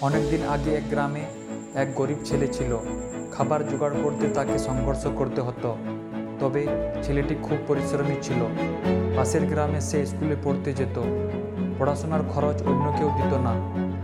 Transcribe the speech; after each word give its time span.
অনেকদিন 0.00 0.40
আগে 0.48 0.74
এক 0.74 0.82
গ্রামে 0.90 1.20
এক 1.74 1.94
গরিব 1.94 2.16
ছেলে 2.24 2.48
ছিল। 2.48 2.76
খাবার 3.32 3.68
জোগাড় 3.68 3.94
করতে 4.02 4.28
তাকে 4.28 4.58
সংঘর্ষ 4.58 5.06
করতে 5.06 5.40
হতো। 5.40 5.76
তবে 6.40 6.66
ছেলেটি 7.02 7.34
খুব 7.42 7.58
পরিশ্রমী 7.66 8.14
ছিল। 8.22 8.40
পাশের 9.16 9.46
গ্রামে 9.46 9.80
সে 9.80 10.06
স্কুলে 10.06 10.36
পড়তে 10.44 10.72
যেত। 10.72 11.02
পড়াশোনার 11.78 12.20
খরচ 12.34 12.62
অন্য 12.62 12.92
কেউ 12.98 13.08
দিত 13.08 13.34
না, 13.34 13.54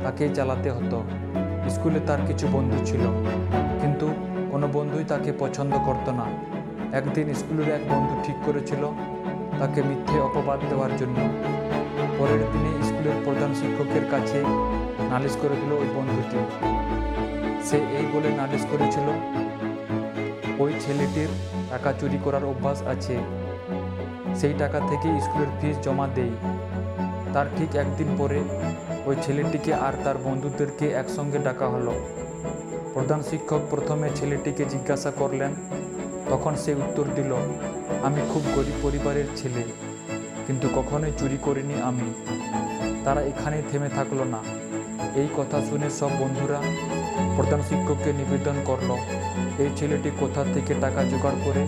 তাকেই 0.03 0.29
চালাতে 0.34 0.71
হতো। 0.71 1.03
স্কুলে 1.71 2.00
তার 2.07 2.18
কিছু 2.27 2.48
বন্ধু 2.52 2.84
ছিল। 2.84 3.00
কিন্তু 3.80 4.09
কোনো 4.50 4.68
বন্ধুই 4.72 5.04
তাকে 5.04 5.32
পছন্দ 5.38 5.75
করতো 5.86 6.12
না। 6.12 6.27
একদিন 6.96 7.34
স্কুলের 7.34 7.75
এক 7.75 7.93
বন্ধু 7.93 8.14
ঠিক 8.25 8.36
করেছিল 8.46 8.82
তাকে 9.59 9.82
মিথ্যে 9.82 10.20
অপবাদ 10.20 10.61
দেওয়ার 10.70 10.96
জন্য। 10.96 11.16
পরের 12.19 12.43
দিনে 12.53 12.73
স্কুলের 12.89 13.17
প্রধান 13.25 13.51
শিক্ষকের 13.55 14.05
কাছে 14.11 14.39
নালিশ 15.11 15.35
করে 15.43 15.57
দিল 15.61 15.73
ওই 15.73 15.89
বন্ধুটি। 15.96 16.39
সে 17.68 17.79
এই 17.99 18.07
বলে 18.13 18.31
নালিশ 18.41 18.63
করেছিল, 18.71 19.07
ওই 20.58 20.72
ছেলেটির 20.81 21.31
টাকা 21.71 21.93
চুরি 22.00 22.18
করার 22.25 22.44
অভ্যাস 22.44 22.82
আছে। 22.82 23.17
সেই 24.41 24.55
টাকা 24.58 24.81
থেকে 24.91 25.08
স্কুলের 25.21 25.50
ফিস 25.61 25.77
জমা 25.85 26.07
দেই। 26.14 26.32
তার 27.32 27.46
ঠিক 27.57 27.71
একদিন 27.77 28.08
পরে 28.19 28.41
ওই 29.07 29.17
ছেলেটিকে 29.22 29.75
আর 29.75 29.93
তার 30.05 30.17
বন্ধুদেরকে 30.25 30.86
একসঙ্গে 30.91 31.39
ডাকা 31.39 31.67
হলো। 31.69 31.93
প্রধান 32.94 33.22
শিক্ষক 33.30 33.61
প্রথমে 33.70 34.08
ছেলেটিকে 34.14 34.64
জিজ্ঞাসা 34.64 35.11
করলেন, 35.11 35.55
তখন 36.30 36.56
সে 36.56 36.75
উত্তর 36.75 37.06
দিল, 37.14 37.33
আমি 38.03 38.20
খুব 38.33 38.42
গরিব 38.56 38.77
পরিবারের 38.83 39.28
ছেলে। 39.36 39.62
কিন্তু 40.47 40.67
কখনোই 40.77 41.12
চুরি 41.19 41.39
করিনি 41.42 41.77
আমি। 41.91 42.08
তারা 43.05 43.20
এখানেই 43.30 43.64
থেমে 43.70 43.89
থাকল 43.89 44.19
না। 44.34 44.41
এই 45.20 45.28
কথা 45.36 45.58
শুনে 45.69 45.89
সব 45.91 46.11
বন্ধুরা 46.20 46.61
প্রধান 47.36 47.61
শিক্ষককে 47.69 48.10
নিবেদন 48.12 48.56
করল, 48.64 48.91
এই 49.62 49.70
ছেলেটি 49.77 50.11
কোথা 50.20 50.42
থেকে 50.55 50.72
টাকা 50.80 51.00
জোগাড় 51.11 51.38
করে 51.44 51.62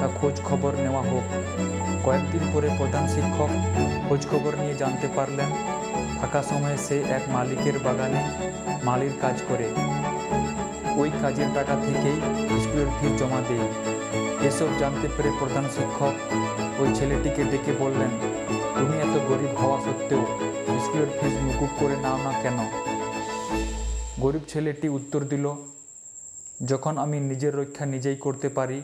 তা 0.00 0.06
খোঁজ 0.18 0.36
খবর 0.48 0.72
নেওয়া 0.84 1.02
হোক। 1.10 1.24
কয়েকদিন 2.04 2.44
পরে 2.52 2.68
প্রধান 2.78 3.04
শিক্ষক 3.14 3.50
খোঁজ 4.08 4.22
খবর 4.30 4.52
নিয়ে 4.62 4.74
জানতে 4.74 5.06
পারলেন, 5.16 5.50
ফাঁকা 6.18 6.40
সময়ে 6.42 6.78
সে 6.86 6.96
এক 7.16 7.24
মালিকের 7.34 7.76
বাগানে 7.84 8.20
মালির 8.84 9.14
কাজ 9.20 9.36
করে। 9.48 9.68
ওই 11.00 11.10
কাজের 11.22 11.48
টাকা 11.54 11.74
থেকেই 11.86 12.18
স্কুলের 12.62 12.90
ফি 12.96 13.06
জমা 13.18 13.40
দেয়। 13.48 13.68
এসব 14.48 14.70
জানতে 14.80 15.06
পেরে 15.14 15.30
প্রধান 15.40 15.64
শিক্ষক 15.76 16.14
ওই 16.80 16.88
ছেলেটিকে 16.98 17.42
ডেকে 17.50 17.72
বললেন, 17.82 18.10
তুমি 18.76 18.94
এত 19.06 19.14
গরিব 19.28 19.52
হওয়া 19.60 19.78
সত্ত্বেও 19.84 20.22
স্কুলের 20.84 21.10
ফিস 21.18 21.34
মুকুব 21.44 21.70
করে 21.80 21.96
নাও 22.04 22.18
না 22.26 22.32
কেন? 22.42 22.58
গরিব 24.20 24.42
ছেলেটি 24.48 24.86
উত্তর 24.88 25.20
দিল, 25.32 25.46
যখন 26.60 26.94
আমি 26.98 27.16
নিজের 27.20 27.52
রক্ষা 27.60 27.84
নিজেই 27.94 28.16
করতে 28.16 28.48
পারি, 28.48 28.78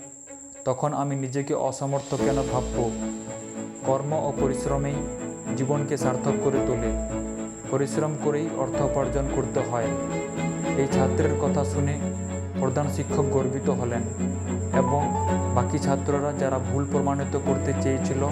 তখন 0.64 0.90
আমি 1.02 1.14
নিজেকে 1.16 1.54
অসমর্থ 1.68 2.10
কেন 2.14 2.38
ভাবব? 2.52 2.76
কর্ম 3.86 4.12
ও 4.26 4.28
পরিশ্রমেই 4.40 4.98
জীবনকে 5.56 5.96
সার্থক 5.96 6.36
করে 6.44 6.58
তোলে। 6.66 6.90
পরিশ্রম 7.70 8.12
করেই 8.24 8.46
অর্থ 8.62 8.78
উপার্জন 8.82 9.26
করতে 9.36 9.60
হয়। 9.70 9.90
এই 10.80 10.88
ছাত্রের 10.94 11.34
কথা 11.42 11.62
শুনে 11.64 11.94
প্রধান 12.62 12.88
শিক্ষক 12.88 13.24
গর্বিত 13.32 13.68
হলেন 13.70 14.02
এবং 14.78 15.00
বাকি 15.54 15.78
ছাত্ররা 15.78 16.32
যারা 16.32 16.58
ভুল 16.58 16.86
প্রমাণিত 16.92 17.38
করতে 17.46 17.72
চেয়েছিল, 17.82 18.22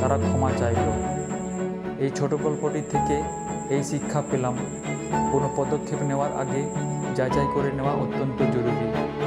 তারা 0.00 0.16
ক্ষমা 0.16 0.50
চাইল। 0.56 0.86
এই 1.98 2.10
ছোট 2.10 2.34
গল্পটি 2.34 2.82
থেকে 2.90 3.16
এই 3.74 3.82
শিক্ষা 3.84 4.22
পেলাম। 4.30 4.54
কোনো 5.32 5.46
পদক্ষেপ 5.56 6.02
নেওয়ার 6.02 6.32
আগে 6.36 6.62
যাচাই 7.14 7.46
করে 7.54 7.70
নেওয়া 7.72 7.92
অত্যন্ত 7.92 8.38
জরুরি। 8.54 9.14